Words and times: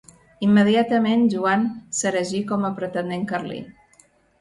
Immediatament 0.45 1.27
Joan 1.35 1.69
s'erigí 1.99 2.43
com 2.55 2.69
a 2.69 2.75
pretendent 2.83 3.33
carlí. 3.35 3.65